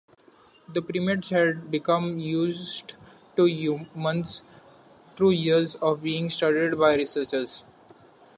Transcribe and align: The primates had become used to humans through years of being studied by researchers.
The 0.67 0.81
primates 0.81 1.29
had 1.29 1.69
become 1.69 2.17
used 2.17 2.93
to 3.35 3.45
humans 3.47 4.41
through 5.15 5.29
years 5.29 5.75
of 5.75 6.01
being 6.01 6.27
studied 6.31 6.79
by 6.79 6.95
researchers. 6.95 7.63